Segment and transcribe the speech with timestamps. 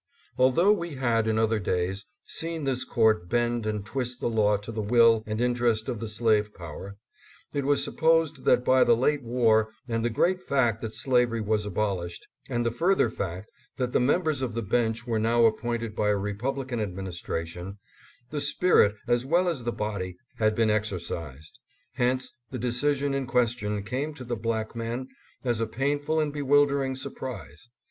[0.35, 4.71] Although we had, in other days, seen this court bend and twist the law to
[4.71, 6.97] the will and interest of the slave power,
[7.53, 11.67] it was supposed that by the late war and the great fact that slavery was
[11.67, 16.09] abolished, and the further fact that the members of the bench were now appointed by
[16.09, 17.77] a Republican administration,
[18.31, 21.59] the spirit as well as the body had been exorcised.
[21.93, 25.09] Hence the decision in ques tion came to the black man
[25.43, 27.69] as a painful and bewilder ing surprise.